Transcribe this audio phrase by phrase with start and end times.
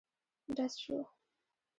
[0.55, 0.97] ډز شو.